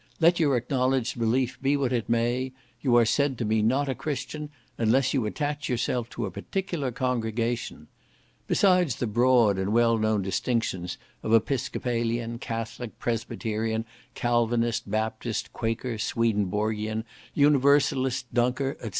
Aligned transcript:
Let 0.19 0.39
your 0.39 0.57
acknowledged 0.57 1.19
belief 1.19 1.61
be 1.61 1.77
what 1.77 1.93
it 1.93 2.09
may, 2.09 2.53
you 2.81 2.95
are 2.97 3.05
said 3.05 3.37
to 3.37 3.45
be 3.45 3.61
not 3.61 3.87
a 3.87 3.93
Christian, 3.93 4.49
unless 4.79 5.13
you 5.13 5.27
attach 5.27 5.69
yourself 5.69 6.09
to 6.09 6.25
a 6.25 6.31
particular 6.31 6.91
congregation. 6.91 7.87
Besides 8.47 8.95
the 8.95 9.05
broad 9.05 9.59
and 9.59 9.73
well 9.73 9.99
known 9.99 10.23
distinctions 10.23 10.97
of 11.21 11.31
Episcopalian, 11.35 12.39
Catholic, 12.39 12.97
Presbyterian, 12.97 13.85
Calvinist, 14.15 14.89
Baptist, 14.89 15.53
Quaker, 15.53 15.99
Sweden 15.99 16.45
borgian, 16.47 17.03
Universalist, 17.35 18.25
Dunker, 18.33 18.77
&c. 18.81 18.89